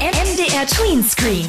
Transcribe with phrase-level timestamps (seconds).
[0.00, 1.46] MDR Tween Screen.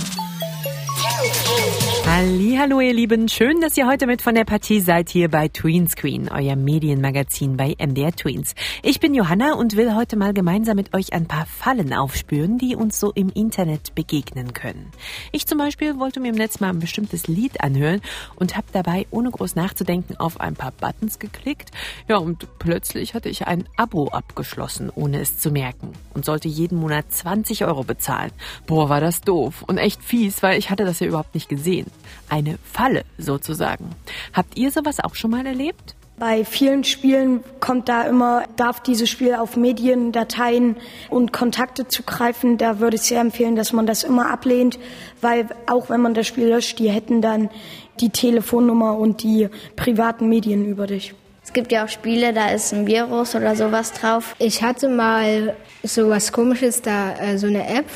[2.13, 6.29] Hallo ihr Lieben, schön, dass ihr heute mit von der Partie seid hier bei Tweenscreen,
[6.29, 8.53] euer Medienmagazin bei MDR Tweens.
[8.83, 12.75] Ich bin Johanna und will heute mal gemeinsam mit euch ein paar Fallen aufspüren, die
[12.75, 14.91] uns so im Internet begegnen können.
[15.31, 18.01] Ich zum Beispiel wollte mir im Netz mal ein bestimmtes Lied anhören
[18.35, 21.71] und habe dabei ohne groß nachzudenken auf ein paar Buttons geklickt.
[22.09, 26.77] Ja, und plötzlich hatte ich ein Abo abgeschlossen, ohne es zu merken und sollte jeden
[26.77, 28.31] Monat 20 Euro bezahlen.
[28.67, 31.87] Boah, war das doof und echt fies, weil ich hatte das ja überhaupt nicht gesehen.
[32.29, 33.95] Eine Falle sozusagen.
[34.33, 35.95] Habt ihr sowas auch schon mal erlebt?
[36.17, 40.75] Bei vielen Spielen kommt da immer, darf dieses Spiel auf Medien, Dateien
[41.09, 42.59] und Kontakte zugreifen.
[42.59, 44.77] Da würde ich sehr empfehlen, dass man das immer ablehnt,
[45.19, 47.49] weil auch wenn man das Spiel löscht, die hätten dann
[47.99, 51.15] die Telefonnummer und die privaten Medien über dich.
[51.43, 54.35] Es gibt ja auch Spiele, da ist ein Virus oder sowas drauf.
[54.37, 57.87] Ich hatte mal sowas komisches, da äh, so eine App,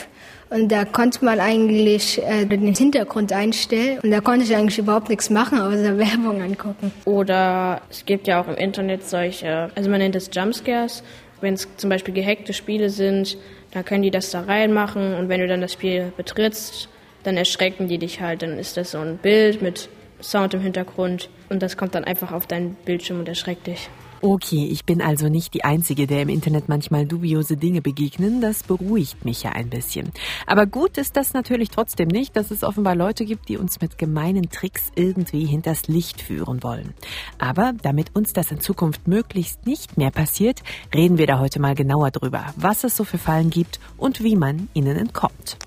[0.56, 4.00] und da konnte man eigentlich äh, den Hintergrund einstellen.
[4.02, 6.94] Und da konnte ich eigentlich überhaupt nichts machen, außer Werbung angucken.
[7.04, 11.04] Oder es gibt ja auch im Internet solche, also man nennt es Jumpscares.
[11.42, 13.38] Wenn es zum Beispiel gehackte Spiele sind,
[13.72, 15.16] dann können die das da reinmachen.
[15.16, 16.88] Und wenn du dann das Spiel betrittst,
[17.24, 18.42] dann erschrecken die dich halt.
[18.42, 19.90] Dann ist das so ein Bild mit
[20.22, 21.30] Sound im Hintergrund.
[21.50, 23.90] Und das kommt dann einfach auf deinen Bildschirm und erschreckt dich.
[24.22, 28.42] Okay, ich bin also nicht die Einzige, der im Internet manchmal dubiose Dinge begegnen.
[28.42, 30.12] Das beruhigt mich ja ein bisschen.
[30.48, 33.98] Aber gut ist das natürlich trotzdem nicht, dass es offenbar Leute gibt, die uns mit
[33.98, 36.94] gemeinen Tricks irgendwie hinters Licht führen wollen.
[37.38, 41.76] Aber damit uns das in Zukunft möglichst nicht mehr passiert, reden wir da heute mal
[41.76, 45.58] genauer drüber, was es so für Fallen gibt und wie man ihnen entkommt.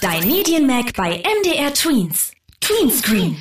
[0.00, 2.32] Dein Medienmag bei MDR Tweens.
[2.64, 3.36] Tweenscreen.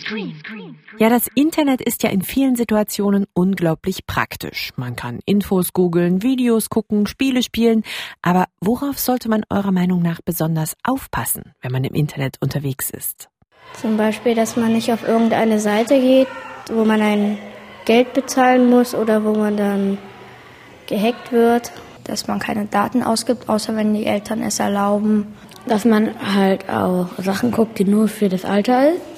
[0.99, 4.73] Ja, das Internet ist ja in vielen Situationen unglaublich praktisch.
[4.75, 7.83] Man kann Infos googeln, Videos gucken, Spiele spielen.
[8.21, 13.29] Aber worauf sollte man eurer Meinung nach besonders aufpassen, wenn man im Internet unterwegs ist?
[13.79, 16.27] Zum Beispiel, dass man nicht auf irgendeine Seite geht,
[16.69, 17.37] wo man ein
[17.85, 19.97] Geld bezahlen muss oder wo man dann
[20.87, 21.71] gehackt wird.
[22.03, 25.27] Dass man keine Daten ausgibt, außer wenn die Eltern es erlauben.
[25.65, 29.12] Dass man halt auch Sachen guckt, die nur für das Alter ist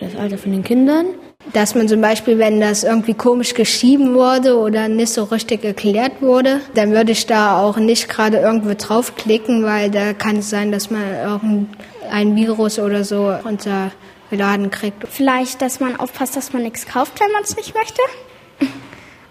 [0.00, 1.06] das Alter von den Kindern.
[1.52, 6.20] Dass man zum Beispiel, wenn das irgendwie komisch geschrieben wurde oder nicht so richtig erklärt
[6.20, 10.72] wurde, dann würde ich da auch nicht gerade irgendwo draufklicken, weil da kann es sein,
[10.72, 15.06] dass man irgendein Virus oder so runtergeladen kriegt.
[15.08, 18.02] Vielleicht, dass man aufpasst, dass man nichts kauft, wenn man es nicht möchte.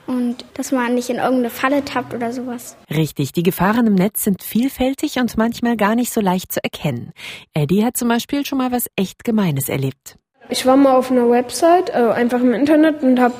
[0.08, 2.78] Und dass man nicht in irgendeine Falle tappt oder sowas.
[2.92, 7.12] Richtig, die Gefahren im Netz sind vielfältig und manchmal gar nicht so leicht zu erkennen.
[7.56, 10.18] Eddie hat zum Beispiel schon mal was echt Gemeines erlebt.
[10.50, 13.34] Ich war mal auf einer Website, äh, einfach im Internet und habe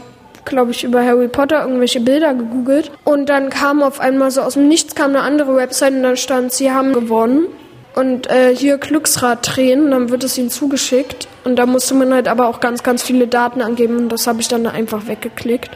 [0.46, 2.92] glaube ich, über Harry Potter irgendwelche Bilder gegoogelt.
[3.04, 6.18] Und dann kam auf einmal so aus dem Nichts kam eine andere Website und dann
[6.18, 7.48] stand, sie haben gewonnen.
[7.96, 11.28] Und äh, hier Glücksrad drehen, dann wird es ihnen zugeschickt.
[11.46, 14.42] Und da musste man halt aber auch ganz, ganz viele Daten angeben und das habe
[14.42, 15.72] ich dann einfach weggeklickt.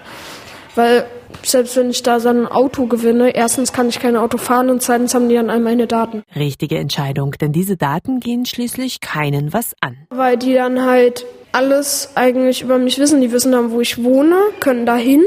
[0.75, 1.05] Weil
[1.43, 4.81] selbst wenn ich da so ein Auto gewinne, erstens kann ich kein Auto fahren und
[4.81, 6.23] zweitens haben die dann all meine Daten.
[6.35, 9.97] Richtige Entscheidung, denn diese Daten gehen schließlich keinen was an.
[10.09, 13.21] Weil die dann halt alles eigentlich über mich wissen.
[13.21, 15.23] Die wissen dann, wo ich wohne, können dahin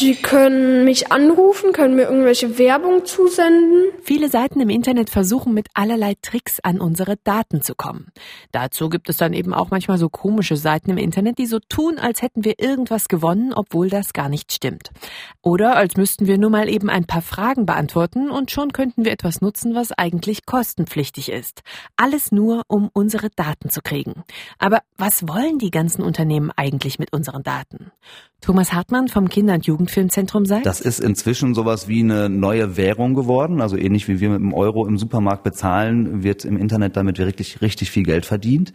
[0.00, 3.92] die können mich anrufen, können mir irgendwelche Werbung zusenden.
[4.02, 8.08] Viele Seiten im Internet versuchen mit allerlei Tricks an unsere Daten zu kommen.
[8.52, 11.98] Dazu gibt es dann eben auch manchmal so komische Seiten im Internet, die so tun,
[11.98, 14.90] als hätten wir irgendwas gewonnen, obwohl das gar nicht stimmt.
[15.42, 19.12] Oder als müssten wir nur mal eben ein paar Fragen beantworten und schon könnten wir
[19.12, 21.62] etwas nutzen, was eigentlich kostenpflichtig ist.
[21.96, 24.24] Alles nur, um unsere Daten zu kriegen.
[24.58, 27.92] Aber was wollen die ganzen Unternehmen eigentlich mit unseren Daten?
[28.44, 30.62] Thomas Hartmann vom Kinder- und Jugend Jugendfilmzentrum sein?
[30.62, 33.60] Das ist inzwischen sowas wie eine neue Währung geworden.
[33.60, 37.60] Also ähnlich wie wir mit dem Euro im Supermarkt bezahlen, wird im Internet damit wirklich
[37.60, 38.72] richtig viel Geld verdient.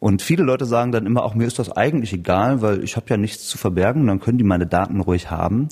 [0.00, 3.06] Und viele Leute sagen dann immer auch, mir ist das eigentlich egal, weil ich habe
[3.10, 5.68] ja nichts zu verbergen, dann können die meine Daten ruhig haben.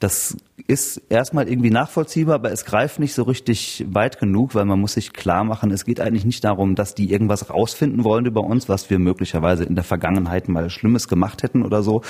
[0.00, 0.36] Das
[0.66, 4.92] ist erstmal irgendwie nachvollziehbar, aber es greift nicht so richtig weit genug, weil man muss
[4.92, 8.68] sich klar machen, es geht eigentlich nicht darum, dass die irgendwas rausfinden wollen über uns,
[8.68, 12.02] was wir möglicherweise in der Vergangenheit mal Schlimmes gemacht hätten oder so,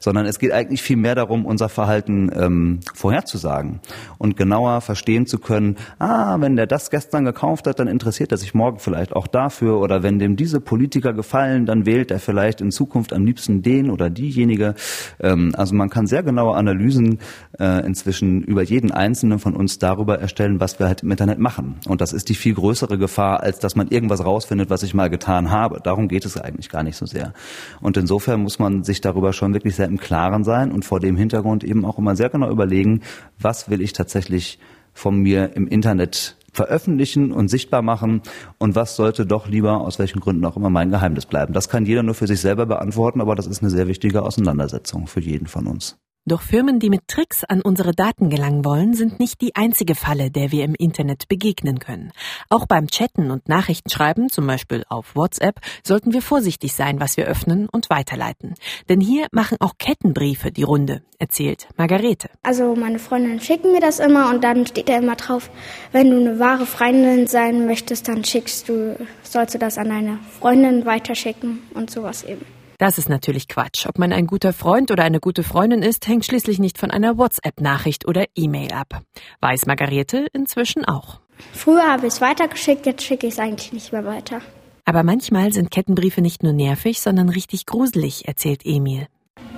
[0.00, 3.80] sondern es geht eigentlich viel mehr darum, unser Verhalten ähm, vorherzusagen
[4.18, 8.38] und genauer verstehen zu können, ah, wenn der das gestern gekauft hat, dann interessiert er
[8.38, 12.60] sich morgen vielleicht auch dafür oder wenn dem diese Politiker gefallen, dann wählt er vielleicht
[12.60, 14.74] in Zukunft am liebsten den oder diejenige.
[15.20, 17.18] Ähm, also man kann sehr genaue Analysen
[17.58, 21.76] äh, inzwischen über jeden einzelnen von uns darüber erstellen, was wir halt im Internet machen.
[21.86, 25.10] Und das ist die viel größere Gefahr, als dass man irgendwas rausfindet, was ich mal
[25.10, 25.80] getan habe.
[25.82, 27.32] Darum geht es eigentlich gar nicht so sehr.
[27.80, 31.16] Und insofern muss man sich darüber schon wirklich sehr im Klaren sein und vor dem
[31.16, 33.02] Hintergrund eben auch immer sehr genau überlegen,
[33.38, 34.58] was will ich tatsächlich
[34.92, 38.22] von mir im Internet veröffentlichen und sichtbar machen
[38.58, 41.52] und was sollte doch lieber aus welchen Gründen auch immer mein Geheimnis bleiben.
[41.52, 45.06] Das kann jeder nur für sich selber beantworten, aber das ist eine sehr wichtige Auseinandersetzung
[45.06, 45.98] für jeden von uns.
[46.28, 50.32] Doch Firmen, die mit Tricks an unsere Daten gelangen wollen, sind nicht die einzige Falle,
[50.32, 52.10] der wir im Internet begegnen können.
[52.50, 57.26] Auch beim Chatten und Nachrichtenschreiben, zum Beispiel auf WhatsApp, sollten wir vorsichtig sein, was wir
[57.26, 58.54] öffnen und weiterleiten.
[58.88, 62.28] Denn hier machen auch Kettenbriefe die Runde, erzählt Margarete.
[62.42, 65.48] Also meine Freundinnen schicken mir das immer und dann steht da immer drauf,
[65.92, 70.18] wenn du eine wahre Freundin sein möchtest, dann schickst du, sollst du das an deine
[70.40, 72.55] Freundin weiterschicken und sowas eben.
[72.78, 73.86] Das ist natürlich Quatsch.
[73.86, 77.16] Ob man ein guter Freund oder eine gute Freundin ist, hängt schließlich nicht von einer
[77.16, 79.02] WhatsApp-Nachricht oder E-Mail ab.
[79.40, 81.20] Weiß Margarete inzwischen auch.
[81.52, 84.40] Früher habe ich es weitergeschickt, jetzt schicke ich es eigentlich nicht mehr weiter.
[84.84, 89.08] Aber manchmal sind Kettenbriefe nicht nur nervig, sondern richtig gruselig, erzählt Emil.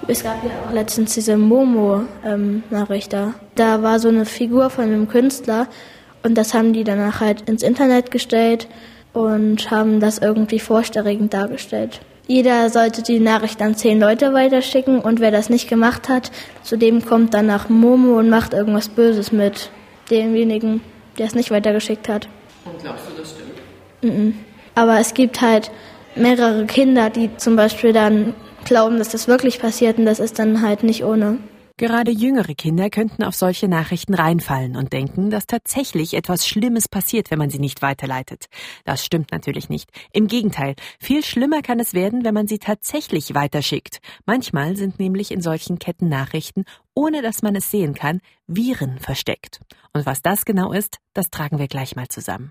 [0.06, 3.34] Es gab ja auch letztens diese Momo-Nachricht ähm, da.
[3.54, 5.68] Da war so eine Figur von einem Künstler
[6.22, 8.68] und das haben die danach halt ins Internet gestellt
[9.12, 12.00] und haben das irgendwie vorstellend dargestellt.
[12.28, 16.30] Jeder sollte die Nachricht an zehn Leute weiterschicken und wer das nicht gemacht hat,
[16.62, 19.70] zu dem kommt dann nach Momo und macht irgendwas Böses mit
[20.10, 20.82] demjenigen,
[21.16, 22.28] der es nicht weitergeschickt hat.
[22.66, 23.54] Und glaubst du, das stimmt?
[24.02, 24.32] Mm -mm.
[24.74, 25.70] Aber es gibt halt
[26.16, 28.34] mehrere Kinder, die zum Beispiel dann
[28.66, 31.38] glauben, dass das wirklich passiert und das ist dann halt nicht ohne.
[31.78, 37.30] Gerade jüngere Kinder könnten auf solche Nachrichten reinfallen und denken, dass tatsächlich etwas Schlimmes passiert,
[37.30, 38.46] wenn man sie nicht weiterleitet.
[38.84, 39.88] Das stimmt natürlich nicht.
[40.12, 44.00] Im Gegenteil, viel schlimmer kann es werden, wenn man sie tatsächlich weiterschickt.
[44.26, 46.64] Manchmal sind nämlich in solchen Kettennachrichten,
[46.94, 49.60] ohne dass man es sehen kann, Viren versteckt.
[49.92, 52.50] Und was das genau ist, das tragen wir gleich mal zusammen.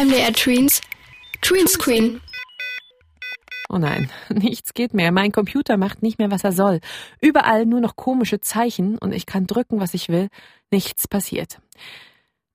[0.00, 0.80] MDR Tweens,
[1.40, 2.20] Tweenscreen.
[3.68, 5.12] Oh nein, nichts geht mehr.
[5.12, 6.80] Mein Computer macht nicht mehr, was er soll.
[7.20, 10.28] Überall nur noch komische Zeichen und ich kann drücken, was ich will.
[10.70, 11.60] Nichts passiert.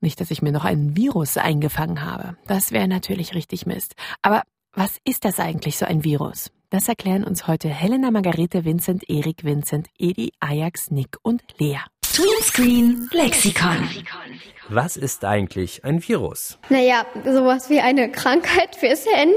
[0.01, 2.37] Nicht, dass ich mir noch einen Virus eingefangen habe.
[2.47, 3.95] Das wäre natürlich richtig Mist.
[4.21, 6.51] Aber was ist das eigentlich, so ein Virus?
[6.69, 11.79] Das erklären uns heute Helena Margarete Vincent, Erik Vincent, Edi, Ajax, Nick und Lea.
[12.19, 13.87] Tweenscreen Lexikon.
[14.67, 16.57] Was ist eigentlich ein Virus?
[16.67, 19.35] Naja, sowas wie eine Krankheit fürs Handy.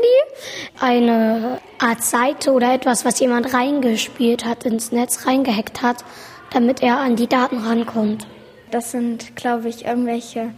[0.81, 6.05] Eine Art Seite oder etwas, was jemand reingespielt hat, ins Netz reingehackt hat,
[6.53, 8.27] damit er an die Daten rankommt.
[8.73, 10.53] Das sind, glaube ich, irgendwelche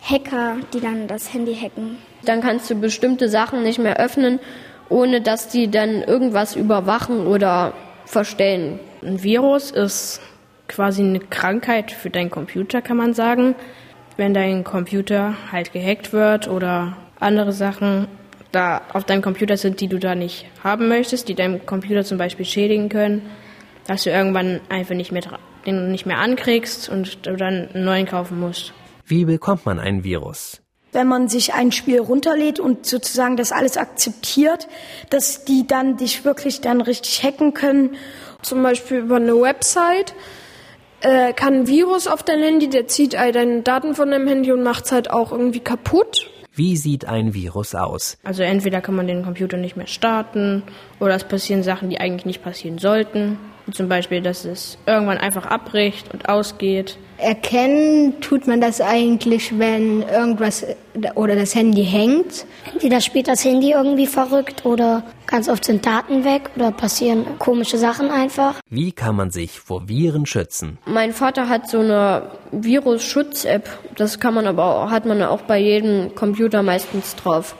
[0.00, 1.98] Hacker, die dann das Handy hacken.
[2.24, 4.40] Dann kannst du bestimmte Sachen nicht mehr öffnen,
[4.88, 7.74] ohne dass die dann irgendwas überwachen oder
[8.06, 8.80] verstellen.
[9.02, 10.20] Ein Virus ist
[10.68, 13.54] quasi eine Krankheit für deinen Computer, kann man sagen.
[14.16, 18.08] Wenn dein Computer halt gehackt wird oder andere Sachen
[18.52, 22.18] da auf deinem Computer sind, die du da nicht haben möchtest, die deinem Computer zum
[22.18, 23.22] Beispiel schädigen können,
[23.86, 25.22] dass du irgendwann einfach nicht mehr,
[25.66, 28.72] den nicht mehr ankriegst und du dann einen neuen kaufen musst.
[29.04, 30.62] Wie bekommt man ein Virus?
[30.92, 34.68] wenn man sich ein Spiel runterlädt und sozusagen das alles akzeptiert,
[35.10, 37.96] dass die dann dich wirklich dann richtig hacken können.
[38.42, 40.14] Zum Beispiel über eine Website
[41.00, 44.52] äh, kann ein Virus auf dein Handy, der zieht all deine Daten von deinem Handy
[44.52, 46.30] und macht es halt auch irgendwie kaputt.
[46.54, 48.18] Wie sieht ein Virus aus?
[48.24, 50.64] Also entweder kann man den Computer nicht mehr starten
[50.98, 53.38] oder es passieren Sachen, die eigentlich nicht passieren sollten.
[53.72, 56.96] Zum Beispiel, dass es irgendwann einfach abbricht und ausgeht.
[57.18, 60.64] Erkennen tut man das eigentlich, wenn irgendwas
[61.16, 62.46] oder das Handy hängt.
[62.72, 67.76] Entweder spielt das Handy irgendwie verrückt oder ganz oft sind Daten weg oder passieren komische
[67.76, 68.54] Sachen einfach.
[68.70, 70.78] Wie kann man sich vor Viren schützen?
[70.86, 73.68] Mein Vater hat so eine Virus-Schutz-App.
[73.96, 77.56] Das kann man aber auch, hat man auch bei jedem Computer meistens drauf.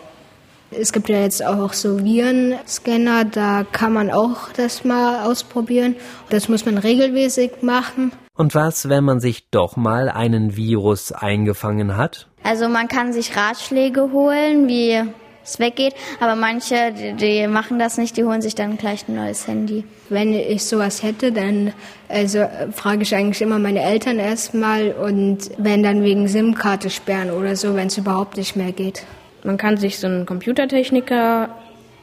[0.70, 5.96] Es gibt ja jetzt auch so Virenscanner, da kann man auch das mal ausprobieren.
[6.28, 8.12] Das muss man regelmäßig machen.
[8.34, 12.28] Und was, wenn man sich doch mal einen Virus eingefangen hat?
[12.44, 15.02] Also man kann sich Ratschläge holen, wie
[15.42, 19.14] es weggeht, aber manche, die, die, machen das nicht, die holen sich dann gleich ein
[19.14, 19.84] neues Handy.
[20.10, 21.72] Wenn ich sowas hätte, dann
[22.08, 27.56] also frage ich eigentlich immer meine Eltern erstmal und wenn dann wegen SIM-Karte sperren oder
[27.56, 29.04] so, wenn es überhaupt nicht mehr geht.
[29.44, 31.50] Man kann sich so einen Computertechniker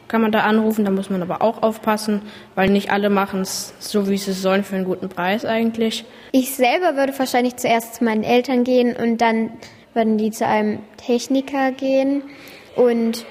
[0.07, 2.21] kann man da anrufen, da muss man aber auch aufpassen,
[2.53, 6.05] weil nicht alle machen es so, wie sie es sollen, für einen guten Preis eigentlich.
[6.31, 9.51] Ich selber würde wahrscheinlich zuerst zu meinen Eltern gehen und dann
[9.93, 12.23] würden die zu einem Techniker gehen
[12.75, 13.25] und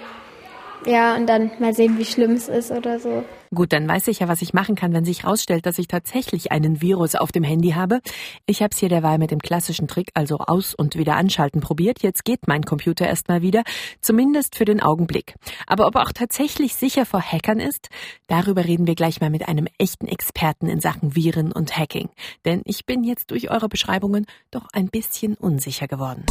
[0.87, 3.25] ja, und dann mal sehen, wie schlimm es ist oder so.
[3.55, 6.51] Gut, dann weiß ich ja, was ich machen kann, wenn sich herausstellt, dass ich tatsächlich
[6.51, 8.01] einen Virus auf dem Handy habe.
[8.47, 12.03] Ich habe es hier derweil mit dem klassischen Trick, also aus- und wieder anschalten probiert.
[12.03, 13.63] Jetzt geht mein Computer erstmal wieder,
[14.01, 15.35] zumindest für den Augenblick.
[15.69, 17.91] Aber ob er auch tatsächlich sicher vor Hackern ist,
[18.27, 22.09] darüber reden wir gleich mal mit einem echten Experten in Sachen Viren und Hacking.
[22.45, 26.25] Denn ich bin jetzt durch eure Beschreibungen doch ein bisschen unsicher geworden.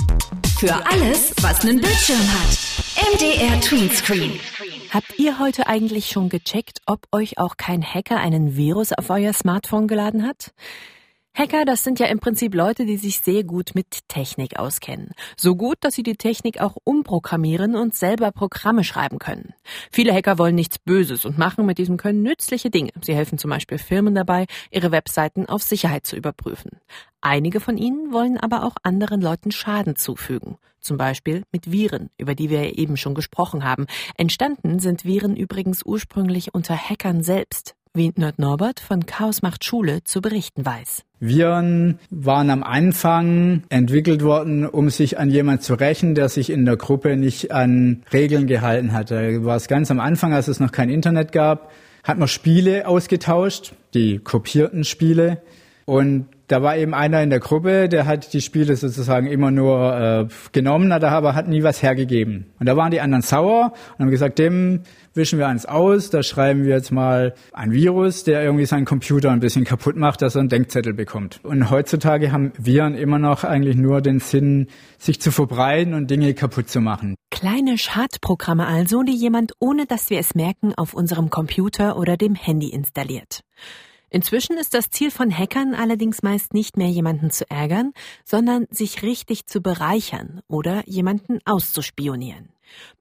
[0.58, 3.16] Für alles, was einen Bildschirm hat.
[3.16, 4.40] MDR Tweenscreen.
[4.94, 9.34] Habt ihr heute eigentlich schon gecheckt, ob euch auch kein Hacker einen Virus auf euer
[9.34, 10.54] Smartphone geladen hat?
[11.36, 15.14] Hacker, das sind ja im Prinzip Leute, die sich sehr gut mit Technik auskennen.
[15.36, 19.56] So gut, dass sie die Technik auch umprogrammieren und selber Programme schreiben können.
[19.92, 22.92] Viele Hacker wollen nichts Böses und machen mit diesem Können nützliche Dinge.
[23.02, 26.80] Sie helfen zum Beispiel Firmen dabei, ihre Webseiten auf Sicherheit zu überprüfen.
[27.20, 30.60] Einige von ihnen wollen aber auch anderen Leuten Schaden zufügen.
[30.80, 33.88] Zum Beispiel mit Viren, über die wir eben schon gesprochen haben.
[34.18, 40.04] Entstanden sind Viren übrigens ursprünglich unter Hackern selbst, wie Nerd Norbert von Chaos macht Schule
[40.04, 41.04] zu berichten weiß.
[41.20, 46.66] Viren waren am Anfang entwickelt worden, um sich an jemand zu rächen, der sich in
[46.66, 49.12] der Gruppe nicht an Regeln gehalten hat.
[49.12, 51.72] Da war es ganz am Anfang, als es noch kein Internet gab,
[52.04, 55.44] hat man Spiele ausgetauscht, die kopierten Spiele.
[55.86, 60.30] Und da war eben einer in der Gruppe, der hat die Spiele sozusagen immer nur
[60.30, 62.46] äh, genommen, aber hat nie was hergegeben.
[62.60, 64.82] Und da waren die anderen sauer und haben gesagt, dem
[65.16, 69.32] wischen wir eins aus, da schreiben wir jetzt mal ein Virus, der irgendwie seinen Computer
[69.32, 71.40] ein bisschen kaputt macht, dass er einen Denkzettel bekommt.
[71.44, 74.68] Und heutzutage haben Viren immer noch eigentlich nur den Sinn,
[75.00, 77.16] sich zu verbreiten und Dinge kaputt zu machen.
[77.32, 82.36] Kleine Schadprogramme also, die jemand, ohne dass wir es merken, auf unserem Computer oder dem
[82.36, 83.42] Handy installiert.
[84.14, 87.94] Inzwischen ist das Ziel von Hackern allerdings meist nicht mehr jemanden zu ärgern,
[88.24, 92.50] sondern sich richtig zu bereichern oder jemanden auszuspionieren.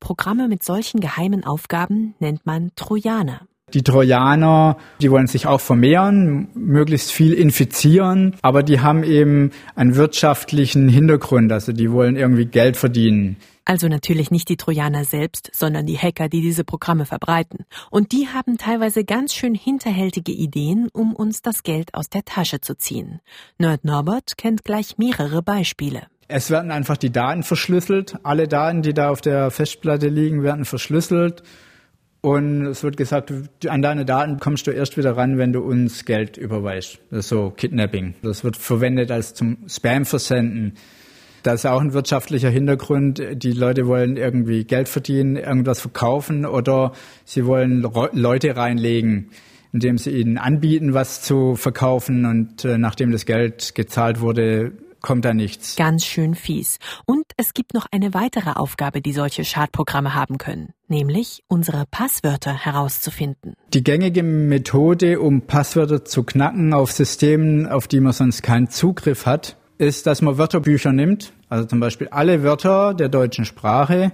[0.01, 3.43] Programme mit solchen geheimen Aufgaben nennt man Trojaner.
[3.75, 9.97] Die Trojaner, die wollen sich auch vermehren, möglichst viel infizieren, aber die haben eben einen
[9.97, 13.37] wirtschaftlichen Hintergrund, also die wollen irgendwie Geld verdienen.
[13.65, 17.65] Also natürlich nicht die Trojaner selbst, sondern die Hacker, die diese Programme verbreiten.
[17.91, 22.61] Und die haben teilweise ganz schön hinterhältige Ideen, um uns das Geld aus der Tasche
[22.61, 23.21] zu ziehen.
[23.59, 26.07] Nerd Norbert kennt gleich mehrere Beispiele.
[26.29, 28.17] Es werden einfach die Daten verschlüsselt.
[28.23, 31.43] Alle Daten, die da auf der Festplatte liegen, werden verschlüsselt.
[32.23, 33.33] Und es wird gesagt,
[33.69, 37.01] an deine Daten kommst du erst wieder ran, wenn du uns Geld überweist.
[37.11, 38.15] Das ist so Kidnapping.
[38.23, 40.75] Das wird verwendet als zum Spam versenden.
[41.43, 43.23] Da ist auch ein wirtschaftlicher Hintergrund.
[43.33, 46.93] Die Leute wollen irgendwie Geld verdienen, irgendwas verkaufen oder
[47.25, 49.31] sie wollen Leute reinlegen,
[49.73, 54.73] indem sie ihnen anbieten, was zu verkaufen und äh, nachdem das Geld gezahlt wurde,
[55.03, 55.77] kommt da nichts.
[55.77, 56.79] Ganz schön fies.
[57.05, 62.55] Und es gibt noch eine weitere Aufgabe, die solche Schadprogramme haben können, nämlich unsere Passwörter
[62.55, 63.55] herauszufinden.
[63.75, 69.27] Die gängige Methode, um Passwörter zu knacken auf Systemen, auf die man sonst keinen Zugriff
[69.27, 74.13] hat, ist, dass man Wörterbücher nimmt, also zum Beispiel alle Wörter der deutschen Sprache,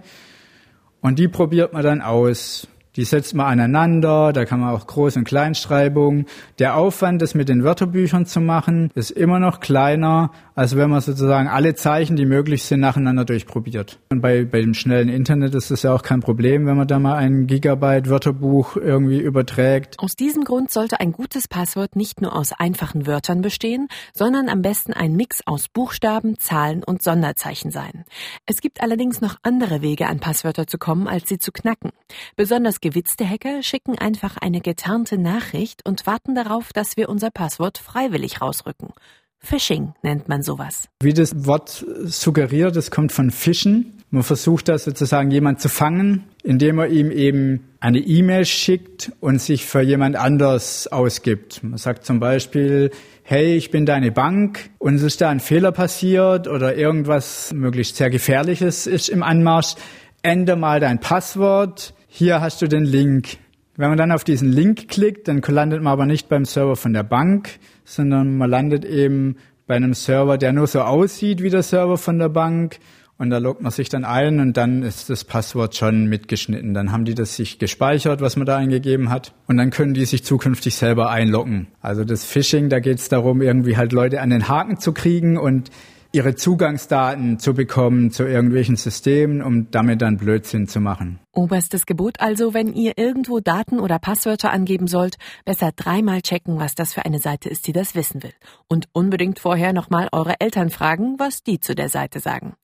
[1.00, 2.66] und die probiert man dann aus.
[2.98, 6.26] Die setzt man aneinander, da kann man auch Groß- und Kleinschreibung.
[6.58, 11.00] Der Aufwand, das mit den Wörterbüchern zu machen, ist immer noch kleiner, als wenn man
[11.00, 14.00] sozusagen alle Zeichen, die möglich sind, nacheinander durchprobiert.
[14.10, 16.98] Und bei, bei dem schnellen Internet ist das ja auch kein Problem, wenn man da
[16.98, 19.94] mal ein Gigabyte Wörterbuch irgendwie überträgt.
[20.00, 24.60] Aus diesem Grund sollte ein gutes Passwort nicht nur aus einfachen Wörtern bestehen, sondern am
[24.60, 28.04] besten ein Mix aus Buchstaben, Zahlen und Sonderzeichen sein.
[28.44, 31.92] Es gibt allerdings noch andere Wege, an Passwörter zu kommen, als sie zu knacken.
[32.34, 37.76] Besonders gewitzte Hacker schicken einfach eine getarnte Nachricht und warten darauf, dass wir unser Passwort
[37.76, 38.94] freiwillig rausrücken.
[39.38, 40.88] Phishing nennt man sowas.
[41.02, 43.92] Wie das Wort suggeriert, es kommt von Fischen.
[44.10, 49.38] Man versucht da sozusagen jemand zu fangen, indem man ihm eben eine E-Mail schickt und
[49.38, 51.62] sich für jemand anders ausgibt.
[51.62, 52.90] Man sagt zum Beispiel,
[53.22, 57.96] hey, ich bin deine Bank und es ist da ein Fehler passiert oder irgendwas möglichst
[57.96, 59.74] sehr Gefährliches ist im Anmarsch.
[60.22, 63.36] Ändere mal dein Passwort hier hast du den Link.
[63.76, 66.92] Wenn man dann auf diesen Link klickt, dann landet man aber nicht beim Server von
[66.92, 69.36] der Bank, sondern man landet eben
[69.68, 72.78] bei einem Server, der nur so aussieht wie der Server von der Bank.
[73.18, 76.72] Und da loggt man sich dann ein und dann ist das Passwort schon mitgeschnitten.
[76.72, 79.34] Dann haben die das sich gespeichert, was man da eingegeben hat.
[79.46, 81.66] Und dann können die sich zukünftig selber einloggen.
[81.82, 85.36] Also das Phishing, da geht es darum, irgendwie halt Leute an den Haken zu kriegen
[85.36, 85.70] und
[86.12, 91.20] ihre Zugangsdaten zu bekommen zu irgendwelchen Systemen, um damit dann Blödsinn zu machen.
[91.32, 96.74] Oberstes Gebot also, wenn ihr irgendwo Daten oder Passwörter angeben sollt, besser dreimal checken, was
[96.74, 98.32] das für eine Seite ist, die das wissen will.
[98.68, 102.54] Und unbedingt vorher nochmal eure Eltern fragen, was die zu der Seite sagen.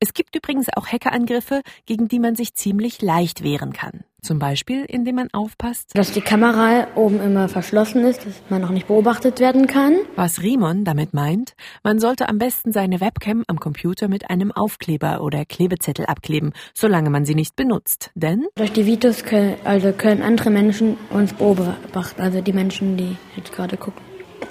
[0.00, 4.04] Es gibt übrigens auch Hackerangriffe, gegen die man sich ziemlich leicht wehren kann.
[4.22, 8.70] Zum Beispiel, indem man aufpasst, dass die Kamera oben immer verschlossen ist, dass man auch
[8.70, 9.96] nicht beobachtet werden kann.
[10.16, 15.20] Was Rimon damit meint, man sollte am besten seine Webcam am Computer mit einem Aufkleber
[15.22, 18.10] oder Klebezettel abkleben, solange man sie nicht benutzt.
[18.14, 23.16] Denn durch die Videos können, also können andere Menschen uns beobachten, also die Menschen, die
[23.36, 24.07] jetzt gerade gucken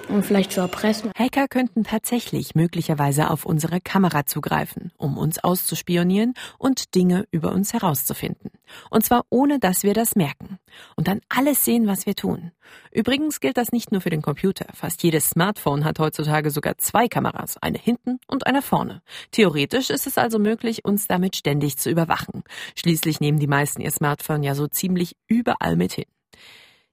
[0.10, 1.12] um vielleicht zu erpressen.
[1.18, 7.74] Hacker könnten tatsächlich möglicherweise auf unsere Kamera zugreifen, um uns auszuspionieren und Dinge über uns
[7.74, 8.52] herauszufinden.
[8.90, 10.60] Und zwar ohne, dass wir das merken.
[10.96, 12.52] Und dann alles sehen, was wir tun.
[12.92, 14.66] Übrigens gilt das nicht nur für den Computer.
[14.74, 19.02] Fast jedes Smartphone hat heutzutage sogar zwei Kameras, eine hinten und eine vorne.
[19.32, 22.44] Theoretisch ist es also möglich, uns damit ständig zu überwachen.
[22.76, 26.06] Schließlich nehmen die meisten ihr Smartphone ja so ziemlich überall mit hin.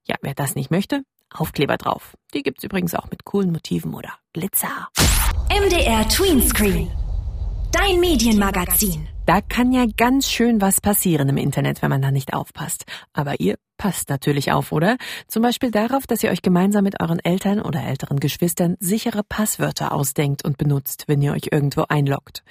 [0.07, 2.15] Ja, wer das nicht möchte, Aufkleber drauf.
[2.33, 4.89] Die gibt's übrigens auch mit coolen Motiven oder Glitzer.
[5.51, 6.91] MDR Tweenscreen.
[7.73, 9.09] Dein Medienmagazin.
[9.27, 12.85] Da kann ja ganz schön was passieren im Internet, wenn man da nicht aufpasst.
[13.13, 14.97] Aber ihr passt natürlich auf, oder?
[15.29, 19.93] Zum Beispiel darauf, dass ihr euch gemeinsam mit euren Eltern oder älteren Geschwistern sichere Passwörter
[19.93, 22.45] ausdenkt und benutzt, wenn ihr euch irgendwo einloggt.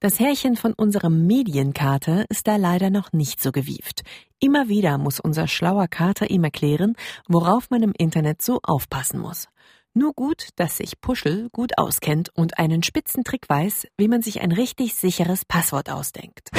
[0.00, 4.02] Das Härchen von unserem Medienkater ist da leider noch nicht so gewieft.
[4.38, 6.94] Immer wieder muss unser schlauer Kater ihm erklären,
[7.26, 9.48] worauf man im Internet so aufpassen muss.
[9.94, 14.40] Nur gut, dass sich Puschel gut auskennt und einen spitzen Trick weiß, wie man sich
[14.40, 16.50] ein richtig sicheres Passwort ausdenkt.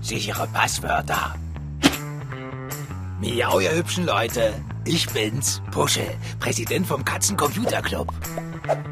[0.00, 1.34] Sichere Passwörter.
[3.22, 4.52] Miau, ihr hübschen Leute.
[4.84, 8.12] Ich bin's, Puschel, Präsident vom Katzencomputerclub.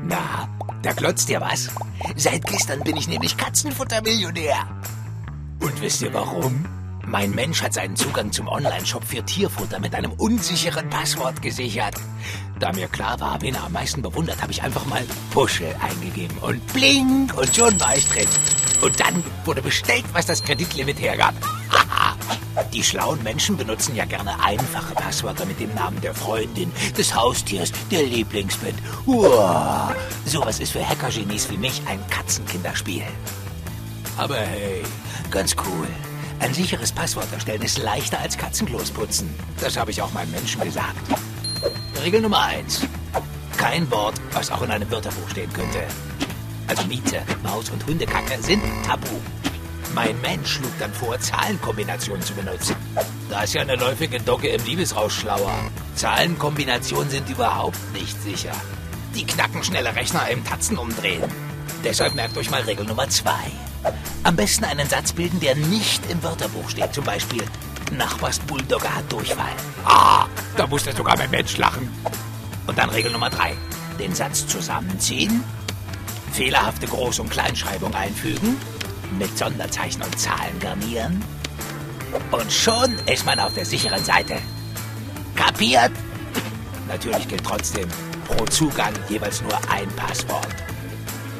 [0.04, 0.48] Na,
[0.82, 1.68] da glotzt dir was?
[2.14, 4.68] Seit gestern bin ich nämlich Katzenfuttermillionär.
[5.58, 6.64] Und wisst ihr warum?
[7.04, 11.96] Mein Mensch hat seinen Zugang zum Online-Shop für Tierfutter mit einem unsicheren Passwort gesichert.
[12.60, 16.38] Da mir klar war, wen er am meisten bewundert, habe ich einfach mal Puschel eingegeben.
[16.38, 18.28] Und blink, und schon war ich drin.
[18.80, 21.34] Und dann wurde bestellt, was das Kreditlimit hergab.
[22.72, 27.72] Die schlauen Menschen benutzen ja gerne einfache Passwörter mit dem Namen der Freundin, des Haustiers,
[27.90, 28.74] der Lieblingsband.
[29.06, 33.04] Uah, sowas ist für Hackergenies wie mich ein Katzenkinderspiel.
[34.16, 34.82] Aber hey,
[35.30, 35.86] ganz cool.
[36.40, 39.32] Ein sicheres Passwort erstellen ist leichter als Katzenklos putzen.
[39.60, 40.96] Das habe ich auch meinem Menschen gesagt.
[42.02, 42.80] Regel Nummer eins:
[43.56, 45.84] Kein Wort, was auch in einem Wörterbuch stehen könnte.
[46.66, 49.06] Also Miete, Maus und Hundekacke sind tabu.
[49.94, 52.76] Mein Mensch schlug dann vor, Zahlenkombinationen zu benutzen.
[53.28, 55.58] Da ist ja eine läufige Docke im Liebesrausch schlauer.
[55.96, 58.52] Zahlenkombinationen sind überhaupt nicht sicher.
[59.14, 61.22] Die knacken schnelle Rechner im Tatzen umdrehen.
[61.82, 63.50] Deshalb merkt euch mal Regel Nummer zwei.
[64.22, 66.94] Am besten einen Satz bilden, der nicht im Wörterbuch steht.
[66.94, 67.42] Zum Beispiel,
[67.90, 69.52] Nachbars Bulldogger hat Durchfall.
[69.84, 70.26] Ah,
[70.56, 71.90] da musste sogar mein Mensch lachen.
[72.66, 73.56] Und dann Regel Nummer drei.
[73.98, 75.42] Den Satz zusammenziehen,
[76.32, 78.56] fehlerhafte Groß- und Kleinschreibung einfügen,
[79.18, 81.22] mit Sonderzeichen und Zahlen garnieren.
[82.30, 84.36] Und schon ist man auf der sicheren Seite.
[85.34, 85.92] Kapiert?
[86.88, 87.88] Natürlich gilt trotzdem
[88.26, 90.48] pro Zugang jeweils nur ein Passwort.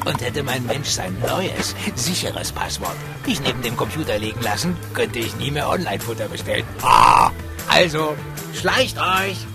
[0.05, 2.95] Und hätte mein Mensch sein neues, sicheres Passwort
[3.27, 6.65] nicht neben dem Computer liegen lassen, könnte ich nie mehr Online-Futter bestellen.
[6.81, 7.31] Ah,
[7.67, 8.15] also,
[8.53, 9.45] schleicht euch!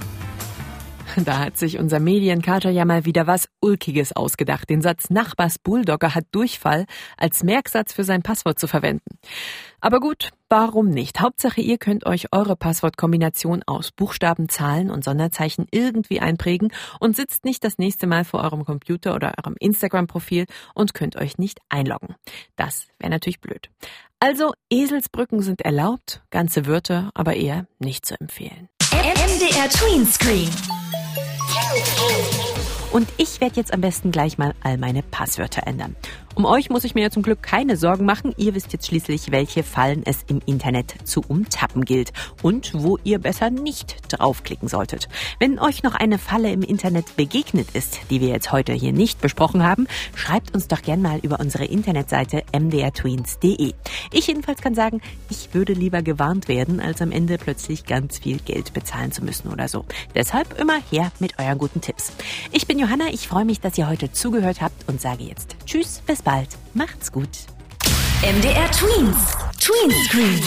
[1.25, 6.15] Da hat sich unser Medienkater ja mal wieder was Ulkiges ausgedacht, den Satz Nachbars Bulldogger
[6.15, 9.19] hat Durchfall als Merksatz für sein Passwort zu verwenden.
[9.81, 11.21] Aber gut, warum nicht?
[11.21, 17.45] Hauptsache, ihr könnt euch eure Passwortkombination aus Buchstaben, Zahlen und Sonderzeichen irgendwie einprägen und sitzt
[17.45, 22.15] nicht das nächste Mal vor eurem Computer oder eurem Instagram-Profil und könnt euch nicht einloggen.
[22.55, 23.69] Das wäre natürlich blöd.
[24.21, 28.69] Also, Eselsbrücken sind erlaubt, ganze Wörter aber eher nicht zu empfehlen.
[28.93, 30.51] MDR Tweenscreen.
[32.97, 35.95] Und ich werde jetzt am besten gleich mal all meine Passwörter ändern.
[36.37, 38.35] Um euch muss ich mir ja zum Glück keine Sorgen machen.
[38.37, 43.19] Ihr wisst jetzt schließlich, welche Fallen es im Internet zu umtappen gilt und wo ihr
[43.19, 45.09] besser nicht draufklicken solltet.
[45.39, 49.23] Wenn euch noch eine Falle im Internet begegnet ist, die wir jetzt heute hier nicht
[49.23, 53.73] besprochen haben, schreibt uns doch gern mal über unsere Internetseite mdrtweens.de.
[54.13, 58.41] Ich jedenfalls kann sagen, ich würde lieber gewarnt werden, als am Ende plötzlich ganz viel
[58.41, 59.87] Geld bezahlen zu müssen oder so.
[60.15, 62.13] Deshalb immer her mit euren guten Tipps.
[62.53, 66.03] Ich bin Johanna, ich freue mich, dass ihr heute zugehört habt und sage jetzt Tschüss,
[66.07, 66.49] bis bald.
[66.75, 67.47] Macht's gut.
[68.23, 69.37] MDR Tweens.
[69.61, 70.43] Tween Screen.